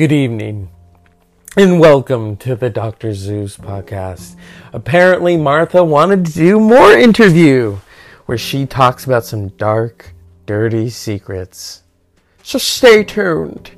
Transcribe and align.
Good 0.00 0.12
evening, 0.12 0.70
and 1.58 1.78
welcome 1.78 2.38
to 2.38 2.56
the 2.56 2.70
Dr. 2.70 3.12
Zeus 3.12 3.58
podcast. 3.58 4.34
Apparently, 4.72 5.36
Martha 5.36 5.84
wanted 5.84 6.24
to 6.24 6.32
do 6.32 6.58
more 6.58 6.92
interview 6.92 7.76
where 8.24 8.38
she 8.38 8.64
talks 8.64 9.04
about 9.04 9.26
some 9.26 9.48
dark, 9.48 10.14
dirty 10.46 10.88
secrets. 10.88 11.82
So 12.42 12.56
stay 12.56 13.04
tuned. 13.04 13.72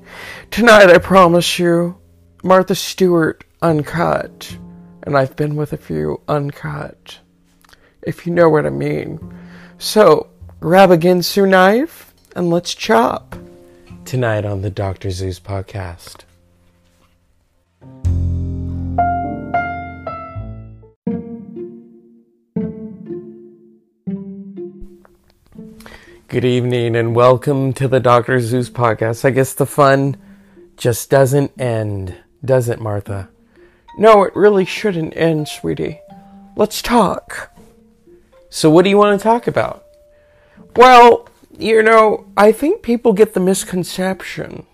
Tonight, 0.53 0.91
I 0.91 0.99
promise 0.99 1.59
you, 1.59 1.99
Martha 2.45 2.77
Stewart 2.77 3.43
uncut, 3.61 4.57
and 5.03 5.19
I've 5.19 5.35
been 5.35 5.57
with 5.57 5.73
a 5.73 5.77
few 5.77 6.21
uncut, 6.29 7.19
if 8.03 8.29
you 8.29 8.33
know 8.33 8.49
what 8.49 8.65
I 8.65 8.71
mean. 8.71 9.19
So, 9.79 10.31
grab 10.61 10.93
a 10.93 10.97
Ginsu 10.97 11.49
knife 11.49 12.15
and 12.37 12.49
let's 12.49 12.77
chop 12.77 13.35
tonight 14.05 14.45
on 14.45 14.63
the 14.63 14.71
Dr. 14.71 15.11
Zeus 15.11 15.39
podcast. 15.39 16.25
Good 26.29 26.45
evening 26.45 26.97
and 26.97 27.15
welcome 27.15 27.73
to 27.75 27.87
the 27.87 28.01
Dr. 28.01 28.41
Zeus 28.41 28.71
podcast. 28.71 29.25
I 29.25 29.31
guess 29.31 29.53
the 29.53 29.67
fun 29.67 30.17
just 30.77 31.11
doesn't 31.11 31.61
end, 31.61 32.17
does 32.45 32.69
it, 32.69 32.81
Martha? 32.81 33.29
No, 33.99 34.25
it 34.25 34.35
really 34.35 34.65
shouldn't 34.65 35.17
end, 35.17 35.49
sweetie. 35.49 36.01
Let's 36.57 36.83
talk. 36.83 37.51
So, 38.49 38.71
what 38.71 38.85
do 38.85 38.91
you 38.91 38.99
want 38.99 39.19
to 39.19 39.23
talk 39.23 39.47
about? 39.47 39.85
Well, 40.77 41.29
you 41.59 41.83
know, 41.83 42.27
I 42.37 42.53
think 42.53 42.83
people 42.83 43.13
get 43.13 43.35
the 43.35 43.41
misconception 43.41 44.67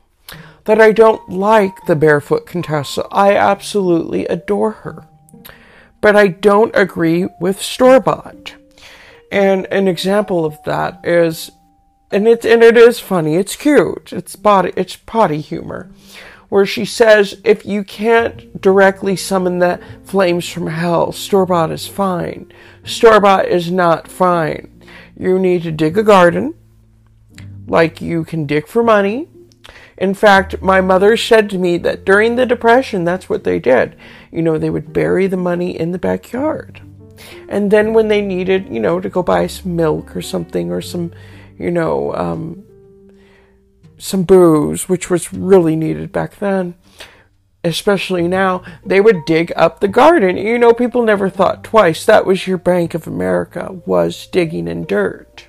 that 0.65 0.81
I 0.81 0.93
don't 0.93 1.31
like 1.31 1.87
the 1.87 1.97
barefoot 1.97 2.47
Contessa. 2.47 3.07
I 3.11 3.35
absolutely 3.35 4.27
adore 4.27 4.73
her. 4.73 5.07
But 6.01 6.15
I 6.15 6.29
don't 6.29 6.77
agree 6.77 7.27
with 7.41 7.63
store 7.63 8.01
bought. 8.01 8.55
And 9.33 9.67
an 9.71 9.89
example 9.89 10.45
of 10.45 10.63
that 10.65 11.01
is 11.05 11.51
and 12.11 12.29
it 12.29 12.45
and 12.45 12.63
it 12.63 12.77
is 12.77 13.01
funny, 13.01 13.37
it's 13.37 13.57
cute. 13.57 14.13
It's 14.13 14.37
body 14.37 14.73
it's 14.77 14.97
potty 14.97 15.41
humor. 15.41 15.91
Where 16.51 16.67
she 16.67 16.85
says 16.85 17.41
if 17.45 17.65
you 17.65 17.83
can't 17.83 18.61
directly 18.61 19.17
summon 19.17 19.59
the 19.59 19.81
flames 20.05 20.49
from 20.49 20.67
hell, 20.67 21.13
store 21.13 21.47
bought 21.47 21.71
is 21.71 21.87
fine. 21.87 22.53
Store 22.85 23.21
bought 23.21 23.49
is 23.49 23.71
not 23.71 24.07
fine. 24.09 24.83
You 25.17 25.39
need 25.39 25.63
to 25.63 25.73
dig 25.73 25.97
a 25.97 26.03
garden, 26.03 26.55
like 27.69 28.01
you 28.01 28.25
can 28.25 28.47
dig 28.47 28.67
for 28.67 28.83
money. 28.83 29.29
In 29.97 30.15
fact, 30.15 30.63
my 30.63 30.81
mother 30.81 31.17
said 31.17 31.51
to 31.51 31.59
me 31.59 31.77
that 31.79 32.05
during 32.05 32.37
the 32.37 32.47
Depression, 32.47 33.05
that's 33.05 33.29
what 33.29 33.45
they 33.45 33.59
did. 33.59 33.97
You 34.31 34.43
know, 34.43 34.57
they 34.57 34.71
would 34.71 34.93
bury 34.93 35.27
the 35.27 35.37
money 35.37 35.79
in 35.79 35.93
the 35.93 35.99
backyard. 35.99 36.81
And 37.49 37.71
then 37.71 37.93
when 37.93 38.09
they 38.09 38.23
needed, 38.23 38.69
you 38.69 38.81
know, 38.81 39.01
to 39.01 39.09
go 39.09 39.23
buy 39.23 39.49
some 39.49 39.75
milk 39.75 40.17
or 40.17 40.23
something 40.23 40.71
or 40.71 40.81
some, 40.81 41.13
you 41.59 41.71
know, 41.71 42.15
um, 42.15 42.65
some 43.99 44.23
booze, 44.23 44.89
which 44.89 45.11
was 45.11 45.33
really 45.33 45.75
needed 45.75 46.13
back 46.13 46.37
then, 46.37 46.77
especially 47.65 48.29
now, 48.29 48.63
they 48.87 49.01
would 49.01 49.25
dig 49.27 49.53
up 49.57 49.81
the 49.81 49.89
garden. 49.89 50.37
You 50.37 50.59
know, 50.59 50.73
people 50.73 51.03
never 51.03 51.29
thought 51.29 51.65
twice. 51.65 52.07
That 52.07 52.25
was 52.25 52.47
your 52.47 52.59
Bank 52.59 52.95
of 52.95 53.09
America, 53.09 53.81
was 53.85 54.29
digging 54.29 54.69
in 54.69 54.87
dirt 54.87 55.48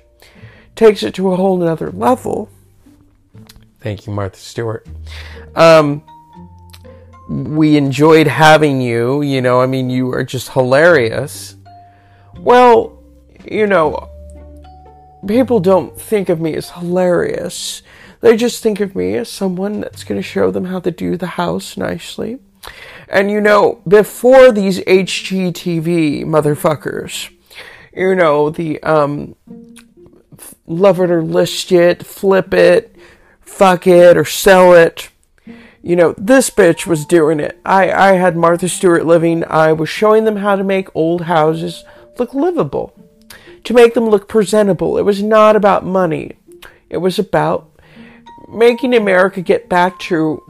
takes 0.74 1.02
it 1.02 1.14
to 1.14 1.32
a 1.32 1.36
whole 1.36 1.56
nother 1.56 1.90
level. 1.90 2.48
Thank 3.80 4.06
you, 4.06 4.12
Martha 4.12 4.38
Stewart. 4.38 4.86
Um, 5.54 6.02
we 7.28 7.76
enjoyed 7.76 8.26
having 8.26 8.80
you. 8.80 9.22
You 9.22 9.40
know, 9.40 9.60
I 9.60 9.66
mean, 9.66 9.88
you 9.88 10.12
are 10.12 10.24
just 10.24 10.50
hilarious. 10.50 11.56
Well, 12.38 12.98
you 13.44 13.66
know, 13.66 14.08
people 15.26 15.60
don't 15.60 15.98
think 15.98 16.28
of 16.28 16.40
me 16.40 16.54
as 16.54 16.70
hilarious. 16.70 17.82
They 18.20 18.36
just 18.36 18.62
think 18.62 18.80
of 18.80 18.94
me 18.94 19.14
as 19.16 19.28
someone 19.28 19.80
that's 19.80 20.04
going 20.04 20.20
to 20.20 20.26
show 20.26 20.50
them 20.50 20.66
how 20.66 20.80
to 20.80 20.90
do 20.90 21.16
the 21.16 21.26
house 21.26 21.76
nicely. 21.76 22.38
And 23.08 23.30
you 23.30 23.40
know, 23.40 23.80
before 23.88 24.52
these 24.52 24.80
HGTV 24.80 26.24
motherfuckers, 26.24 27.30
you 27.94 28.14
know, 28.14 28.50
the 28.50 28.82
um, 28.82 29.34
love 30.70 31.00
it 31.00 31.10
or 31.10 31.22
list 31.22 31.72
it, 31.72 32.06
flip 32.06 32.54
it, 32.54 32.94
fuck 33.40 33.86
it 33.86 34.16
or 34.16 34.24
sell 34.24 34.72
it. 34.72 35.10
You 35.82 35.96
know, 35.96 36.14
this 36.16 36.50
bitch 36.50 36.86
was 36.86 37.06
doing 37.06 37.40
it. 37.40 37.58
I, 37.64 37.90
I 37.90 38.12
had 38.12 38.36
Martha 38.36 38.68
Stewart 38.68 39.06
living. 39.06 39.44
I 39.44 39.72
was 39.72 39.88
showing 39.88 40.24
them 40.24 40.36
how 40.36 40.56
to 40.56 40.64
make 40.64 40.94
old 40.94 41.22
houses 41.22 41.84
look 42.18 42.34
livable, 42.34 42.94
to 43.64 43.74
make 43.74 43.94
them 43.94 44.08
look 44.08 44.28
presentable. 44.28 44.98
It 44.98 45.02
was 45.02 45.22
not 45.22 45.56
about 45.56 45.84
money, 45.84 46.36
it 46.88 46.98
was 46.98 47.18
about 47.18 47.70
making 48.48 48.94
America 48.94 49.40
get 49.40 49.68
back 49.68 49.98
to 50.00 50.42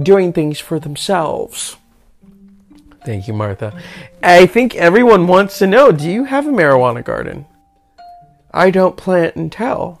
doing 0.00 0.32
things 0.32 0.60
for 0.60 0.78
themselves. 0.78 1.76
Thank 3.04 3.28
you, 3.28 3.34
Martha. 3.34 3.78
I 4.22 4.46
think 4.46 4.74
everyone 4.76 5.26
wants 5.26 5.58
to 5.58 5.66
know 5.66 5.92
do 5.92 6.10
you 6.10 6.24
have 6.24 6.46
a 6.46 6.50
marijuana 6.50 7.04
garden? 7.04 7.46
I 8.54 8.70
don't 8.70 8.96
plant 8.96 9.36
and 9.36 9.50
tell. 9.50 10.00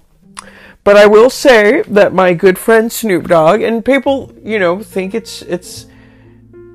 But 0.84 0.96
I 0.96 1.06
will 1.06 1.30
say 1.30 1.82
that 1.82 2.14
my 2.14 2.34
good 2.34 2.58
friend 2.58 2.92
Snoop 2.92 3.26
Dogg 3.26 3.62
and 3.62 3.84
people, 3.84 4.32
you 4.42 4.58
know, 4.58 4.82
think 4.82 5.14
it's 5.14 5.42
it's 5.42 5.86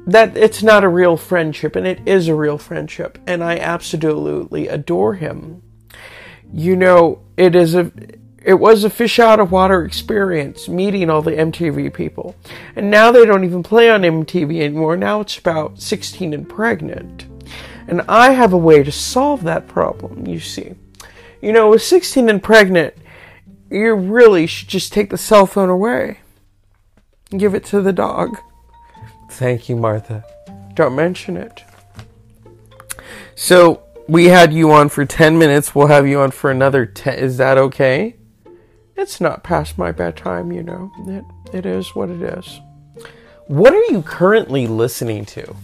that 0.08 0.36
it's 0.36 0.64
not 0.64 0.84
a 0.84 0.90
real 0.90 1.16
friendship 1.16 1.76
and 1.76 1.86
it 1.86 2.02
is 2.08 2.28
a 2.28 2.36
real 2.36 2.58
friendship 2.58 3.20
and 3.28 3.44
I 3.44 3.58
absolutely 3.58 4.68
adore 4.68 5.14
him. 5.14 5.62
You 6.52 6.76
know, 6.76 7.22
it 7.38 7.56
is 7.56 7.76
a 7.76 7.92
it 8.44 8.56
was 8.56 8.84
a 8.84 8.90
fish 8.90 9.20
out 9.20 9.40
of 9.40 9.52
water 9.52 9.84
experience 9.84 10.68
meeting 10.68 11.10
all 11.10 11.22
the 11.22 11.32
MTV 11.32 11.94
people. 11.94 12.36
And 12.76 12.90
now 12.90 13.12
they 13.12 13.26
don't 13.26 13.44
even 13.44 13.62
play 13.62 13.92
on 13.92 14.02
MTV 14.02 14.62
anymore. 14.62 14.98
Now 14.98 15.22
it's 15.22 15.38
about 15.38 15.80
16 15.80 16.34
and 16.34 16.50
pregnant. 16.50 17.28
And 17.88 18.02
I 18.08 18.32
have 18.32 18.54
a 18.54 18.58
way 18.58 18.82
to 18.82 18.92
solve 18.92 19.44
that 19.44 19.68
problem, 19.68 20.26
you 20.26 20.40
see. 20.40 20.76
You 21.42 21.54
know, 21.54 21.70
with 21.70 21.82
16 21.84 22.30
and 22.30 22.44
pregnant, 22.44 22.94
you 23.70 23.94
really 23.94 24.48
should 24.48 24.68
just 24.68 24.92
take 24.92 25.10
the 25.10 25.18
cell 25.18 25.46
phone 25.46 25.70
away. 25.70 26.20
And 27.32 27.40
give 27.40 27.54
it 27.54 27.64
to 27.66 27.82
the 27.82 27.94
dog. 27.94 28.38
Thank 29.32 29.70
you, 29.70 29.76
Martha. 29.76 30.26
Don't 30.74 30.96
mention 30.96 31.38
it. 31.38 31.64
So, 33.36 33.84
we 34.08 34.26
had 34.26 34.52
you 34.52 34.72
on 34.72 34.90
for 34.90 35.06
10 35.06 35.38
minutes. 35.38 35.76
We'll 35.76 35.88
have 35.88 36.08
you 36.08 36.20
on 36.20 36.32
for 36.32 36.50
another 36.50 36.86
10. 36.86 37.20
Is 37.20 37.38
that 37.38 37.58
okay? 37.58 38.16
It's 38.98 39.22
not 39.22 39.44
past 39.44 39.78
my 39.78 39.92
bedtime, 39.92 40.52
you 40.52 40.64
know. 40.64 40.92
It, 41.08 41.24
it 41.54 41.66
is 41.66 41.96
what 41.96 42.10
it 42.10 42.22
is. 42.22 42.60
What 43.48 43.74
are 43.74 43.92
you 43.92 44.02
currently 44.02 44.68
listening 44.68 45.26
to? 45.26 45.56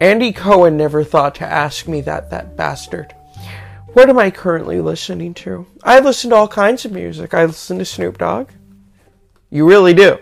Andy 0.00 0.32
Cohen 0.32 0.76
never 0.76 1.04
thought 1.04 1.34
to 1.36 1.44
ask 1.44 1.86
me 1.86 2.00
that, 2.02 2.30
that 2.30 2.56
bastard. 2.56 3.14
What 3.92 4.08
am 4.08 4.20
I 4.20 4.30
currently 4.30 4.80
listening 4.80 5.34
to? 5.34 5.66
I 5.82 5.98
listen 5.98 6.30
to 6.30 6.36
all 6.36 6.46
kinds 6.46 6.84
of 6.84 6.92
music. 6.92 7.34
I 7.34 7.44
listen 7.44 7.78
to 7.78 7.84
Snoop 7.84 8.18
Dogg. 8.18 8.50
You 9.50 9.68
really 9.68 9.94
do. 9.94 10.18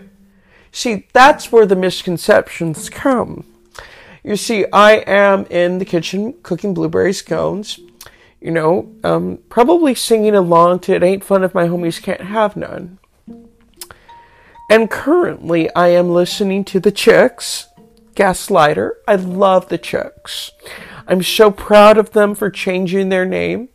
See, 0.71 1.05
that's 1.13 1.51
where 1.51 1.67
the 1.67 1.75
misconceptions 1.75 2.89
come. 2.89 3.45
You 4.23 4.37
see, 4.37 4.65
I 4.73 4.93
am 5.05 5.45
in 5.51 5.77
the 5.77 5.85
kitchen 5.85 6.33
cooking 6.41 6.73
blueberry 6.73 7.13
scones, 7.13 7.79
you 8.41 8.49
know, 8.49 8.91
um, 9.03 9.37
probably 9.49 9.93
singing 9.93 10.33
along 10.33 10.79
to 10.79 10.95
It 10.95 11.03
Ain't 11.03 11.23
Fun 11.23 11.43
If 11.43 11.53
My 11.53 11.67
Homies 11.67 12.01
Can't 12.01 12.21
Have 12.21 12.57
None. 12.57 12.97
And 14.67 14.89
currently, 14.89 15.73
I 15.75 15.89
am 15.89 16.09
listening 16.09 16.65
to 16.65 16.79
The 16.79 16.91
Chicks, 16.91 17.67
Gaslighter. 18.15 18.93
I 19.07 19.15
love 19.15 19.69
The 19.69 19.77
Chicks. 19.77 20.51
I'm 21.09 21.23
so 21.23 21.49
proud 21.49 21.97
of 21.97 22.11
them 22.11 22.35
for 22.35 22.51
changing 22.51 23.09
their 23.09 23.25
name. 23.25 23.69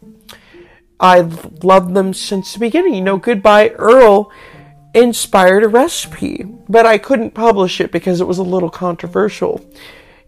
I've 1.00 1.64
loved 1.64 1.92
them 1.92 2.14
since 2.14 2.52
the 2.52 2.60
beginning. 2.60 2.94
You 2.94 3.00
know, 3.00 3.16
Goodbye 3.16 3.70
Earl 3.70 4.30
inspired 4.94 5.64
a 5.64 5.68
recipe, 5.68 6.44
but 6.68 6.86
I 6.86 6.96
couldn't 6.96 7.32
publish 7.32 7.80
it 7.80 7.90
because 7.90 8.20
it 8.20 8.28
was 8.28 8.38
a 8.38 8.44
little 8.44 8.70
controversial, 8.70 9.68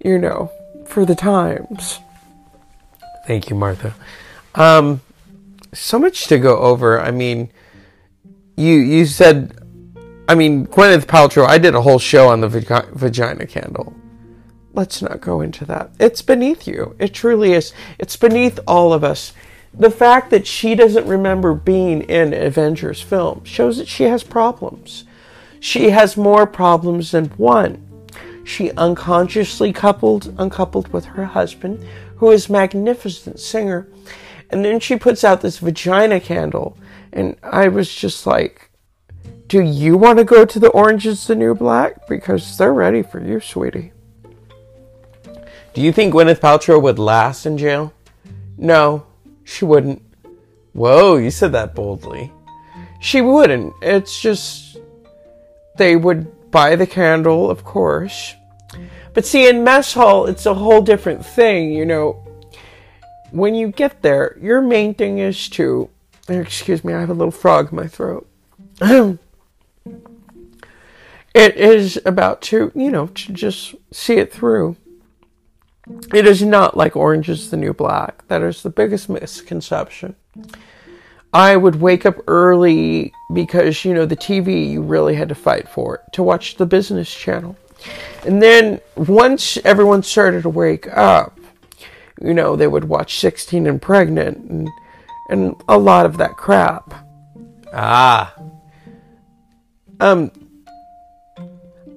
you 0.05 0.19
know, 0.19 0.51
for 0.85 1.05
the 1.05 1.15
times. 1.15 2.01
Thank 3.29 3.51
you, 3.51 3.55
Martha. 3.55 3.95
Um, 4.57 5.01
so 5.73 6.01
much 6.01 6.27
to 6.27 6.39
go 6.39 6.59
over. 6.59 7.01
I 7.01 7.13
mean, 7.13 7.53
you 8.57 8.75
you 8.75 9.07
said, 9.07 9.57
I 10.29 10.35
mean, 10.35 10.67
Gwyneth 10.67 11.07
Paltrow. 11.07 11.47
I 11.47 11.59
did 11.59 11.77
a 11.77 11.83
whole 11.83 12.01
show 12.01 12.29
on 12.29 12.41
the 12.41 12.49
vagina 12.49 13.47
candle 13.47 13.95
let's 14.77 15.01
not 15.01 15.21
go 15.21 15.41
into 15.41 15.65
that. 15.65 15.91
It's 15.99 16.23
beneath 16.23 16.69
you. 16.69 16.95
It 16.99 17.15
truly 17.15 17.55
is. 17.55 17.73
It's 17.99 18.17
beneath 18.17 18.61
all 18.67 18.93
of 18.93 19.03
us. 19.03 19.33
The 19.73 19.91
fact 19.91 20.31
that 20.31 20.47
she 20.47 20.75
doesn't 20.75 21.07
remember 21.07 21.55
being 21.55 22.03
in 22.03 22.33
Avengers 22.33 23.01
film 23.01 23.43
shows 23.45 23.79
that 23.79 23.89
she 23.89 24.05
has 24.05 24.23
problems. 24.23 25.05
She 25.59 25.91
has 25.91 26.17
more 26.17 26.47
problems 26.47 27.11
than 27.11 27.27
one. 27.37 27.83
She 28.45 28.71
unconsciously 28.73 29.73
coupled 29.73 30.33
uncoupled 30.39 30.89
with 30.89 31.07
her 31.07 31.25
husband, 31.25 31.85
who 32.17 32.31
is 32.31 32.49
a 32.49 32.53
magnificent 32.53 33.41
singer, 33.41 33.89
and 34.51 34.65
then 34.65 34.79
she 34.79 34.97
puts 34.97 35.25
out 35.25 35.41
this 35.41 35.59
vagina 35.59 36.21
candle, 36.21 36.79
and 37.13 37.37
I 37.43 37.69
was 37.69 37.93
just 37.93 38.27
like, 38.27 38.71
"Do 39.49 39.61
you 39.61 39.97
want 39.97 40.19
to 40.19 40.25
go 40.25 40.45
to 40.45 40.59
the 40.61 40.71
Orange 40.71 41.07
Is 41.07 41.27
the 41.27 41.35
New 41.35 41.55
Black? 41.55 42.07
Because 42.07 42.57
they're 42.57 42.73
ready 42.73 43.03
for 43.03 43.21
you, 43.21 43.41
sweetie." 43.41 43.93
Do 45.77 45.83
you 45.83 45.93
think 45.93 46.15
Gwyneth 46.15 46.41
Paltrow 46.41 46.81
would 46.81 46.99
last 46.99 47.45
in 47.45 47.59
jail? 47.59 47.93
No, 48.57 49.05
she 49.45 49.67
wouldn't. 49.67 50.01
Whoa, 50.73 51.17
you 51.17 51.31
said 51.31 51.53
that 51.53 51.75
boldly. 51.75 52.33
She 52.99 53.21
wouldn't. 53.21 53.75
It's 53.83 54.19
just 54.19 54.79
they 55.77 55.95
would 55.95 56.51
buy 56.51 56.77
the 56.77 56.87
candle, 56.87 57.51
of 57.51 57.63
course. 57.63 58.35
But 59.13 59.27
see, 59.27 59.51
in 59.51 59.65
mess 59.65 59.93
hall, 59.93 60.25
it's 60.25 60.47
a 60.47 60.55
whole 60.55 60.81
different 60.81 61.27
thing. 61.27 61.75
You 61.75 61.85
know, 61.85 62.25
when 63.31 63.55
you 63.55 63.69
get 63.69 64.01
there, 64.01 64.39
your 64.41 64.63
main 64.63 64.95
thing 64.95 65.19
is 65.19 65.47
to. 65.51 65.91
Excuse 66.27 66.85
me, 66.85 66.95
I 66.95 67.01
have 67.01 67.11
a 67.11 67.13
little 67.13 67.31
frog 67.31 67.69
in 67.71 67.77
my 67.77 67.87
throat. 67.87 68.27
it 68.81 69.19
is 71.35 72.01
about 72.07 72.41
to, 72.43 72.73
you 72.75 72.91
know, 72.91 73.09
to 73.09 73.33
just 73.35 73.75
see 73.93 74.15
it 74.15 74.33
through. 74.33 74.79
It 76.13 76.27
is 76.27 76.43
not 76.43 76.77
like 76.77 76.97
Orange 76.97 77.29
is 77.29 77.51
the 77.51 77.57
New 77.57 77.73
Black. 77.73 78.27
That 78.29 78.43
is 78.43 78.63
the 78.63 78.71
biggest 78.71 79.09
misconception. 79.09 80.17
I 81.33 81.57
would 81.57 81.77
wake 81.77 82.07
up 82.07 82.17
early 82.27 83.13
because, 83.33 83.85
you 83.85 83.95
know, 83.95 84.07
the 84.07 84.17
TV 84.17 84.71
you 84.71 84.83
really 84.83 85.15
had 85.15 85.29
to 85.29 85.35
fight 85.35 85.69
for 85.69 85.97
it 85.97 86.01
to 86.13 86.23
watch 86.23 86.57
the 86.57 86.67
business 86.67 87.13
channel. 87.13 87.57
And 88.25 88.43
then 88.43 88.81
once 88.97 89.59
everyone 89.59 90.03
started 90.03 90.43
to 90.43 90.49
wake 90.49 90.89
up, 90.97 91.39
you 92.21 92.35
know, 92.35 92.57
they 92.57 92.67
would 92.67 92.85
watch 92.85 93.19
16 93.19 93.67
and 93.67 93.81
Pregnant 93.81 94.39
and, 94.39 94.69
and 95.29 95.55
a 95.69 95.79
lot 95.79 96.07
of 96.07 96.17
that 96.17 96.37
crap. 96.37 96.95
Ah. 97.73 98.35
Um, 100.01 100.31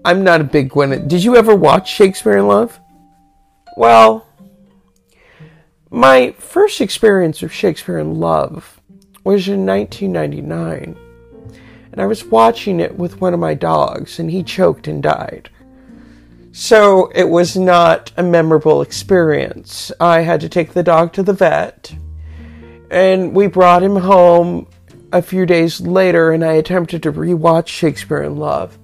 I'm 0.05 0.23
not 0.23 0.41
a 0.41 0.43
big 0.43 0.69
Gwyneth. 0.69 1.07
Did 1.07 1.23
you 1.23 1.35
ever 1.35 1.55
watch 1.55 1.89
Shakespeare 1.89 2.37
in 2.37 2.47
Love? 2.47 2.79
Well, 3.77 4.25
my 5.89 6.31
first 6.37 6.81
experience 6.81 7.41
of 7.41 7.53
Shakespeare 7.53 7.97
in 7.97 8.19
Love 8.19 8.79
was 9.23 9.47
in 9.47 9.65
1999, 9.65 10.97
and 11.91 12.01
I 12.01 12.05
was 12.05 12.25
watching 12.25 12.79
it 12.79 12.97
with 12.97 13.21
one 13.21 13.33
of 13.33 13.39
my 13.39 13.53
dogs, 13.53 14.19
and 14.19 14.29
he 14.29 14.43
choked 14.43 14.87
and 14.87 15.01
died. 15.01 15.49
So 16.51 17.11
it 17.15 17.29
was 17.29 17.55
not 17.55 18.11
a 18.17 18.23
memorable 18.23 18.81
experience. 18.81 19.91
I 19.99 20.21
had 20.21 20.41
to 20.41 20.49
take 20.49 20.73
the 20.73 20.83
dog 20.83 21.13
to 21.13 21.23
the 21.23 21.33
vet, 21.33 21.95
and 22.91 23.33
we 23.35 23.47
brought 23.47 23.83
him 23.83 23.95
home 23.95 24.67
a 25.11 25.21
few 25.21 25.45
days 25.45 25.81
later, 25.81 26.31
and 26.31 26.43
I 26.43 26.53
attempted 26.53 27.03
to 27.03 27.11
rewatch 27.11 27.67
Shakespeare 27.67 28.21
in 28.23 28.37
Love. 28.37 28.77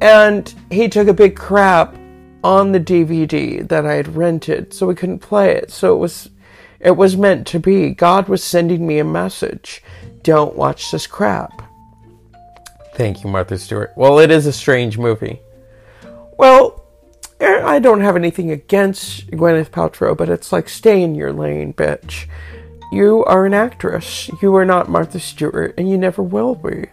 And 0.00 0.52
he 0.70 0.88
took 0.88 1.08
a 1.08 1.14
big 1.14 1.36
crap 1.36 1.96
on 2.44 2.72
the 2.72 2.80
DVD 2.80 3.66
that 3.68 3.86
I 3.86 3.94
had 3.94 4.16
rented, 4.16 4.74
so 4.74 4.86
we 4.86 4.94
couldn't 4.94 5.20
play 5.20 5.52
it. 5.52 5.70
So 5.70 5.94
it 5.94 5.98
was 5.98 6.30
it 6.80 6.96
was 6.96 7.16
meant 7.16 7.46
to 7.48 7.60
be. 7.60 7.90
God 7.90 8.28
was 8.28 8.42
sending 8.42 8.86
me 8.86 8.98
a 8.98 9.04
message. 9.04 9.82
Don't 10.22 10.56
watch 10.56 10.90
this 10.90 11.06
crap. 11.06 11.62
Thank 12.94 13.22
you, 13.22 13.30
Martha 13.30 13.56
Stewart. 13.56 13.92
Well, 13.96 14.18
it 14.18 14.30
is 14.30 14.46
a 14.46 14.52
strange 14.52 14.98
movie. 14.98 15.40
Well, 16.36 16.84
eh, 17.40 17.62
I 17.64 17.78
don't 17.78 18.00
have 18.00 18.16
anything 18.16 18.50
against 18.50 19.30
Gwyneth 19.30 19.70
Paltrow, 19.70 20.16
but 20.16 20.28
it's 20.28 20.52
like 20.52 20.68
stay 20.68 21.02
in 21.02 21.14
your 21.14 21.32
lane, 21.32 21.72
bitch. 21.72 22.26
You 22.90 23.24
are 23.24 23.46
an 23.46 23.54
actress. 23.54 24.28
You 24.42 24.54
are 24.56 24.66
not 24.66 24.90
Martha 24.90 25.20
Stewart, 25.20 25.74
and 25.78 25.88
you 25.88 25.96
never 25.96 26.22
will 26.22 26.54
be. 26.54 26.86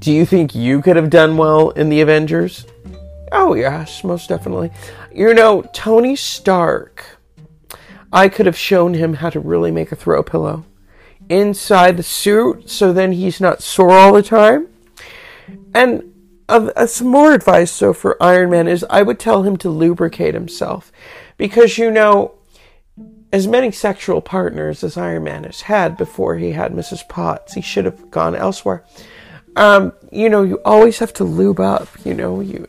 Do 0.00 0.12
you 0.12 0.26
think 0.26 0.54
you 0.54 0.82
could 0.82 0.96
have 0.96 1.08
done 1.08 1.36
well 1.36 1.70
in 1.70 1.88
the 1.88 2.02
Avengers? 2.02 2.66
Oh, 3.38 3.52
yes, 3.52 4.02
most 4.02 4.30
definitely. 4.30 4.70
You 5.12 5.34
know, 5.34 5.60
Tony 5.74 6.16
Stark, 6.16 7.04
I 8.10 8.30
could 8.30 8.46
have 8.46 8.56
shown 8.56 8.94
him 8.94 9.12
how 9.12 9.28
to 9.28 9.38
really 9.38 9.70
make 9.70 9.92
a 9.92 9.96
throw 9.96 10.22
pillow 10.22 10.64
inside 11.28 11.98
the 11.98 12.02
suit 12.02 12.70
so 12.70 12.94
then 12.94 13.12
he's 13.12 13.38
not 13.38 13.62
sore 13.62 13.92
all 13.92 14.14
the 14.14 14.22
time. 14.22 14.68
And 15.74 16.14
uh, 16.48 16.70
uh, 16.74 16.86
some 16.86 17.08
more 17.08 17.34
advice, 17.34 17.70
so 17.70 17.92
for 17.92 18.20
Iron 18.22 18.48
Man, 18.48 18.66
is 18.68 18.86
I 18.88 19.02
would 19.02 19.20
tell 19.20 19.42
him 19.42 19.58
to 19.58 19.68
lubricate 19.68 20.32
himself. 20.32 20.90
Because, 21.36 21.76
you 21.76 21.90
know, 21.90 22.36
as 23.34 23.46
many 23.46 23.70
sexual 23.70 24.22
partners 24.22 24.82
as 24.82 24.96
Iron 24.96 25.24
Man 25.24 25.44
has 25.44 25.60
had 25.60 25.98
before 25.98 26.36
he 26.36 26.52
had 26.52 26.72
Mrs. 26.72 27.06
Potts, 27.06 27.52
he 27.52 27.60
should 27.60 27.84
have 27.84 28.10
gone 28.10 28.34
elsewhere. 28.34 28.82
Um, 29.56 29.92
you 30.10 30.30
know, 30.30 30.42
you 30.42 30.58
always 30.64 31.00
have 31.00 31.12
to 31.14 31.24
lube 31.24 31.60
up, 31.60 31.88
you 32.02 32.14
know, 32.14 32.40
you 32.40 32.66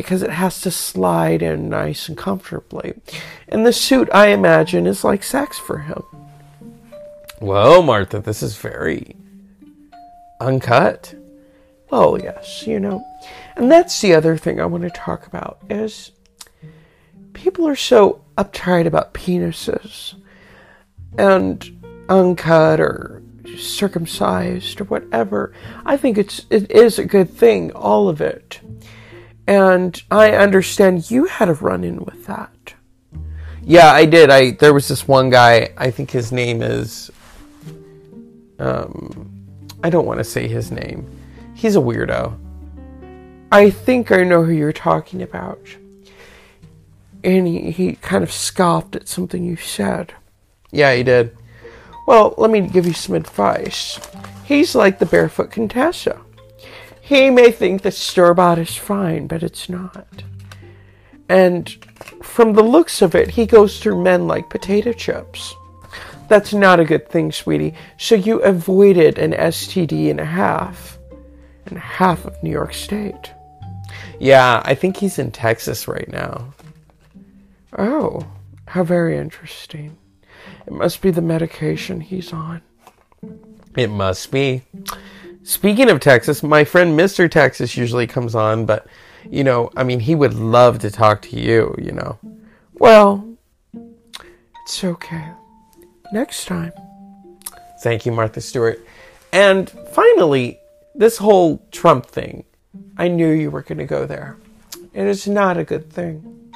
because 0.00 0.22
it 0.22 0.30
has 0.30 0.62
to 0.62 0.70
slide 0.70 1.42
in 1.42 1.68
nice 1.68 2.08
and 2.08 2.16
comfortably. 2.16 2.94
And 3.48 3.66
the 3.66 3.72
suit, 3.72 4.08
I 4.14 4.28
imagine, 4.28 4.86
is 4.86 5.04
like 5.04 5.22
sex 5.22 5.58
for 5.58 5.80
him. 5.80 6.02
Well, 7.38 7.82
Martha, 7.82 8.18
this 8.18 8.42
is 8.42 8.56
very 8.56 9.14
uncut. 10.40 11.14
Oh, 11.92 12.16
yes, 12.16 12.66
you 12.66 12.80
know. 12.80 13.04
And 13.56 13.70
that's 13.70 14.00
the 14.00 14.14
other 14.14 14.38
thing 14.38 14.58
I 14.58 14.64
want 14.64 14.84
to 14.84 14.90
talk 14.90 15.26
about 15.26 15.58
is 15.68 16.12
people 17.34 17.68
are 17.68 17.76
so 17.76 18.22
uptight 18.38 18.86
about 18.86 19.12
penises 19.12 20.14
and 21.18 21.62
uncut 22.08 22.80
or 22.80 23.22
circumcised 23.58 24.80
or 24.80 24.84
whatever. 24.84 25.52
I 25.84 25.98
think 25.98 26.16
it's 26.16 26.46
it 26.48 26.70
is 26.70 26.98
a 26.98 27.04
good 27.04 27.28
thing, 27.28 27.70
all 27.72 28.08
of 28.08 28.22
it. 28.22 28.60
And 29.50 30.00
I 30.12 30.30
understand 30.30 31.10
you 31.10 31.24
had 31.24 31.48
a 31.48 31.54
run 31.54 31.82
in 31.82 32.04
with 32.04 32.24
that. 32.26 32.74
Yeah, 33.62 33.90
I 33.90 34.04
did. 34.04 34.30
I 34.30 34.52
there 34.52 34.72
was 34.72 34.86
this 34.86 35.08
one 35.08 35.28
guy, 35.28 35.72
I 35.76 35.90
think 35.90 36.12
his 36.12 36.30
name 36.30 36.62
is 36.62 37.10
um 38.60 39.28
I 39.82 39.90
don't 39.90 40.06
want 40.06 40.18
to 40.18 40.24
say 40.24 40.46
his 40.46 40.70
name. 40.70 41.04
He's 41.54 41.74
a 41.74 41.80
weirdo. 41.80 42.38
I 43.50 43.70
think 43.70 44.12
I 44.12 44.22
know 44.22 44.44
who 44.44 44.52
you're 44.52 44.72
talking 44.72 45.20
about. 45.20 45.58
And 47.24 47.48
he, 47.48 47.72
he 47.72 47.94
kind 47.96 48.22
of 48.22 48.30
scoffed 48.30 48.94
at 48.94 49.08
something 49.08 49.42
you 49.42 49.56
said. 49.56 50.14
Yeah, 50.70 50.94
he 50.94 51.02
did. 51.02 51.36
Well, 52.06 52.34
let 52.38 52.52
me 52.52 52.60
give 52.60 52.86
you 52.86 52.92
some 52.92 53.16
advice. 53.16 53.98
He's 54.44 54.76
like 54.76 55.00
the 55.00 55.06
barefoot 55.06 55.50
Contessa. 55.50 56.20
He 57.10 57.28
may 57.28 57.50
think 57.50 57.82
that 57.82 57.94
store 57.94 58.34
bought 58.34 58.60
is 58.60 58.76
fine, 58.76 59.26
but 59.26 59.42
it's 59.42 59.68
not. 59.68 60.22
And 61.28 61.68
from 62.22 62.52
the 62.52 62.62
looks 62.62 63.02
of 63.02 63.16
it, 63.16 63.30
he 63.30 63.46
goes 63.46 63.80
through 63.80 64.04
men 64.04 64.28
like 64.28 64.48
potato 64.48 64.92
chips. 64.92 65.52
That's 66.28 66.54
not 66.54 66.78
a 66.78 66.84
good 66.84 67.08
thing, 67.08 67.32
sweetie. 67.32 67.74
So 67.98 68.14
you 68.14 68.38
avoided 68.42 69.18
an 69.18 69.32
STD 69.32 70.08
and 70.08 70.20
a 70.20 70.24
half, 70.24 71.00
and 71.66 71.76
half 71.80 72.24
of 72.24 72.40
New 72.44 72.50
York 72.50 72.74
State. 72.74 73.32
Yeah, 74.20 74.62
I 74.64 74.76
think 74.76 74.96
he's 74.96 75.18
in 75.18 75.32
Texas 75.32 75.88
right 75.88 76.08
now. 76.12 76.54
Oh, 77.76 78.24
how 78.66 78.84
very 78.84 79.18
interesting. 79.18 79.98
It 80.64 80.72
must 80.72 81.02
be 81.02 81.10
the 81.10 81.22
medication 81.22 82.02
he's 82.02 82.32
on. 82.32 82.62
It 83.76 83.90
must 83.90 84.30
be. 84.30 84.62
Speaking 85.42 85.88
of 85.90 86.00
Texas, 86.00 86.42
my 86.42 86.64
friend 86.64 86.98
Mr. 86.98 87.30
Texas 87.30 87.76
usually 87.76 88.06
comes 88.06 88.34
on, 88.34 88.66
but 88.66 88.86
you 89.28 89.44
know, 89.44 89.70
I 89.76 89.84
mean, 89.84 90.00
he 90.00 90.14
would 90.14 90.34
love 90.34 90.78
to 90.80 90.90
talk 90.90 91.22
to 91.22 91.38
you, 91.38 91.74
you 91.78 91.92
know. 91.92 92.18
Well, 92.74 93.36
it's 94.62 94.84
okay. 94.84 95.32
Next 96.12 96.46
time. 96.46 96.72
Thank 97.82 98.06
you, 98.06 98.12
Martha 98.12 98.40
Stewart. 98.40 98.84
And 99.32 99.70
finally, 99.70 100.58
this 100.94 101.18
whole 101.18 101.62
Trump 101.70 102.06
thing. 102.06 102.44
I 102.96 103.08
knew 103.08 103.28
you 103.28 103.50
were 103.50 103.62
going 103.62 103.78
to 103.78 103.86
go 103.86 104.06
there. 104.06 104.36
And 104.94 105.08
It 105.08 105.10
is 105.10 105.26
not 105.26 105.56
a 105.56 105.64
good 105.64 105.90
thing. 105.90 106.52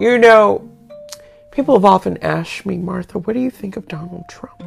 You 0.00 0.18
know, 0.18 0.68
people 1.52 1.74
have 1.74 1.84
often 1.84 2.18
asked 2.18 2.66
me, 2.66 2.76
Martha, 2.76 3.18
what 3.18 3.32
do 3.32 3.40
you 3.40 3.50
think 3.50 3.76
of 3.76 3.88
Donald 3.88 4.24
Trump? 4.28 4.62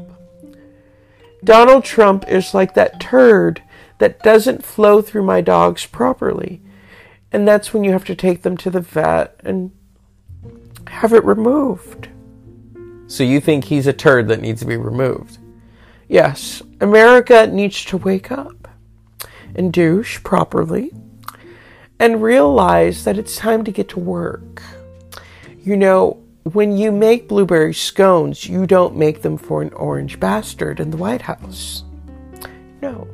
Donald 1.44 1.84
Trump 1.84 2.28
is 2.28 2.54
like 2.54 2.74
that 2.74 3.00
turd 3.00 3.62
that 4.00 4.24
doesn't 4.24 4.66
flow 4.66 5.02
through 5.02 5.24
my 5.24 5.42
dogs 5.42 5.86
properly. 5.86 6.62
And 7.32 7.48
that's 7.48 7.74
when 7.74 7.84
you 7.84 7.92
have 7.92 8.06
to 8.06 8.16
take 8.16 8.42
them 8.42 8.58
to 8.58 8.70
the 8.70 8.82
vet 8.82 9.40
and 9.44 9.72
have 10.88 11.14
it 11.14 11.24
removed. 11.24 12.10
So 13.08 13.24
you 13.24 13.40
think 13.40 13.66
he's 13.66 13.88
a 13.88 13.94
turd 13.94 14.28
that 14.28 14.42
needs 14.42 14.62
to 14.62 14.68
be 14.68 14.78
removed? 14.78 15.38
Yes, 16.08 16.62
America 16.82 17.48
needs 17.48 17.86
to 17.86 17.98
wake 17.98 18.32
up. 18.32 18.68
and 19.56 19.74
douche 19.74 20.22
properly 20.24 20.92
and 22.00 22.22
realize 22.24 23.04
that 23.04 23.18
it's 23.18 23.36
time 23.36 23.64
to 23.64 23.72
get 23.72 23.90
to 23.90 24.00
work. 24.00 24.62
You 25.64 25.76
know, 25.76 26.22
when 26.44 26.78
you 26.78 26.92
make 26.92 27.28
blueberry 27.28 27.74
scones, 27.74 28.46
you 28.46 28.66
don't 28.66 28.96
make 28.96 29.22
them 29.22 29.38
for 29.38 29.62
an 29.62 29.74
orange 29.74 30.20
bastard 30.20 30.80
in 30.80 30.92
the 30.92 30.98
White 30.98 31.22
House. 31.22 31.84
No, 32.82 33.08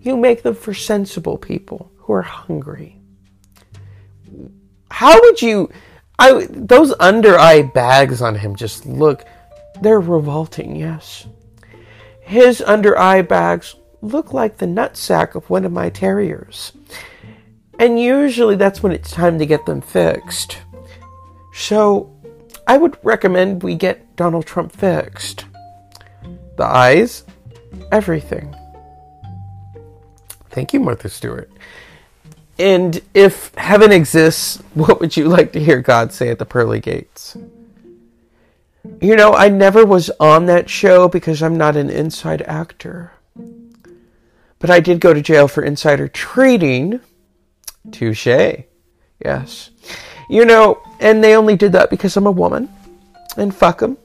you 0.00 0.16
make 0.16 0.42
them 0.42 0.54
for 0.54 0.72
sensible 0.72 1.36
people 1.36 1.90
who 1.96 2.12
are 2.12 2.22
hungry. 2.22 3.00
How 4.90 5.20
would 5.20 5.42
you? 5.42 5.70
I 6.18 6.46
those 6.50 6.94
under 7.00 7.38
eye 7.38 7.62
bags 7.62 8.22
on 8.22 8.34
him 8.34 8.54
just 8.54 8.86
look. 8.86 9.24
They're 9.80 10.00
revolting. 10.00 10.76
Yes, 10.76 11.26
his 12.20 12.62
under 12.62 12.96
eye 12.98 13.22
bags 13.22 13.74
look 14.02 14.32
like 14.32 14.56
the 14.56 14.66
nutsack 14.66 15.34
of 15.34 15.50
one 15.50 15.64
of 15.64 15.72
my 15.72 15.90
terriers. 15.90 16.72
And 17.78 17.98
usually 17.98 18.56
that's 18.56 18.82
when 18.82 18.92
it's 18.92 19.10
time 19.10 19.38
to 19.38 19.46
get 19.46 19.64
them 19.64 19.80
fixed. 19.80 20.58
So 21.54 22.19
I 22.70 22.76
would 22.76 22.96
recommend 23.02 23.64
we 23.64 23.74
get 23.74 24.14
Donald 24.14 24.46
Trump 24.46 24.70
fixed. 24.70 25.44
The 26.56 26.64
eyes, 26.64 27.24
everything. 27.90 28.54
Thank 30.50 30.72
you, 30.72 30.78
Martha 30.78 31.08
Stewart. 31.08 31.50
And 32.60 33.02
if 33.12 33.52
heaven 33.56 33.90
exists, 33.90 34.62
what 34.74 35.00
would 35.00 35.16
you 35.16 35.26
like 35.26 35.52
to 35.54 35.60
hear 35.60 35.80
God 35.80 36.12
say 36.12 36.28
at 36.28 36.38
the 36.38 36.44
pearly 36.44 36.78
gates? 36.78 37.36
You 39.00 39.16
know, 39.16 39.32
I 39.32 39.48
never 39.48 39.84
was 39.84 40.08
on 40.20 40.46
that 40.46 40.70
show 40.70 41.08
because 41.08 41.42
I'm 41.42 41.56
not 41.56 41.74
an 41.74 41.90
inside 41.90 42.42
actor. 42.42 43.10
But 44.60 44.70
I 44.70 44.78
did 44.78 45.00
go 45.00 45.12
to 45.12 45.20
jail 45.20 45.48
for 45.48 45.64
insider 45.64 46.06
trading 46.06 47.00
Touche. 47.90 48.28
Yes. 49.24 49.70
You 50.30 50.44
know, 50.44 50.80
and 51.00 51.24
they 51.24 51.34
only 51.34 51.56
did 51.56 51.72
that 51.72 51.90
because 51.90 52.16
I'm 52.16 52.26
a 52.26 52.30
woman. 52.30 52.68
And 53.36 53.52
fuck 53.54 53.80
them. 53.80 53.98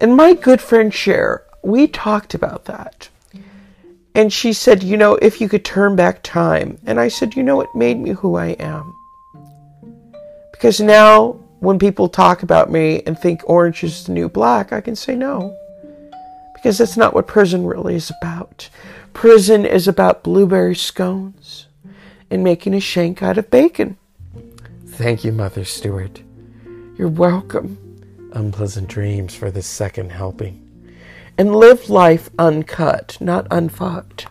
And 0.00 0.16
my 0.16 0.32
good 0.32 0.60
friend 0.60 0.92
Cher, 0.92 1.44
we 1.62 1.86
talked 1.86 2.32
about 2.32 2.64
that. 2.64 3.10
And 4.14 4.32
she 4.32 4.54
said, 4.54 4.82
you 4.82 4.96
know, 4.96 5.16
if 5.16 5.40
you 5.40 5.48
could 5.48 5.66
turn 5.66 5.96
back 5.96 6.22
time. 6.22 6.78
And 6.86 6.98
I 6.98 7.08
said, 7.08 7.36
you 7.36 7.42
know, 7.42 7.60
it 7.60 7.68
made 7.74 7.98
me 7.98 8.10
who 8.10 8.36
I 8.36 8.48
am. 8.58 8.94
Because 10.50 10.80
now, 10.80 11.32
when 11.60 11.78
people 11.78 12.08
talk 12.08 12.42
about 12.42 12.70
me 12.70 13.02
and 13.04 13.18
think 13.18 13.42
orange 13.44 13.84
is 13.84 14.04
the 14.04 14.12
new 14.12 14.28
black, 14.30 14.72
I 14.72 14.80
can 14.80 14.96
say 14.96 15.14
no. 15.14 15.56
Because 16.54 16.78
that's 16.78 16.96
not 16.96 17.14
what 17.14 17.26
prison 17.26 17.66
really 17.66 17.94
is 17.94 18.10
about. 18.20 18.70
Prison 19.12 19.66
is 19.66 19.86
about 19.86 20.24
blueberry 20.24 20.74
scones 20.74 21.66
and 22.30 22.42
making 22.42 22.74
a 22.74 22.80
shank 22.80 23.22
out 23.22 23.38
of 23.38 23.50
bacon. 23.50 23.98
Thank 24.98 25.22
you, 25.22 25.30
Martha 25.30 25.64
Stewart. 25.64 26.20
You're 26.96 27.06
welcome. 27.06 27.78
Unpleasant 28.32 28.88
dreams 28.88 29.32
for 29.32 29.48
the 29.48 29.62
second 29.62 30.10
helping. 30.10 30.92
And 31.38 31.54
live 31.54 31.88
life 31.88 32.30
uncut, 32.36 33.16
not 33.20 33.46
unfucked. 33.48 34.26